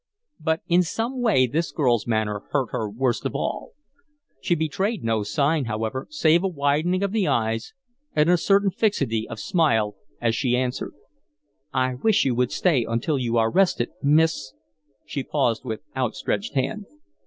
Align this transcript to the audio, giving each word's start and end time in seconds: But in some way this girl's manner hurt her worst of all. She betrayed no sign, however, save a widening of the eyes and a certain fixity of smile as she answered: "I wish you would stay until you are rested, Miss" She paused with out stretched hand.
But 0.39 0.61
in 0.67 0.81
some 0.81 1.21
way 1.21 1.45
this 1.45 1.71
girl's 1.71 2.07
manner 2.07 2.41
hurt 2.49 2.71
her 2.71 2.89
worst 2.89 3.23
of 3.23 3.35
all. 3.35 3.73
She 4.41 4.55
betrayed 4.55 5.03
no 5.03 5.21
sign, 5.21 5.65
however, 5.65 6.07
save 6.09 6.43
a 6.43 6.47
widening 6.47 7.03
of 7.03 7.11
the 7.11 7.27
eyes 7.27 7.75
and 8.15 8.27
a 8.27 8.35
certain 8.35 8.71
fixity 8.71 9.29
of 9.29 9.39
smile 9.39 9.95
as 10.19 10.33
she 10.35 10.57
answered: 10.57 10.93
"I 11.71 11.93
wish 11.93 12.25
you 12.25 12.33
would 12.33 12.51
stay 12.51 12.83
until 12.83 13.19
you 13.19 13.37
are 13.37 13.51
rested, 13.51 13.89
Miss" 14.01 14.53
She 15.05 15.21
paused 15.21 15.65
with 15.65 15.81
out 15.95 16.15
stretched 16.15 16.55
hand. 16.55 16.87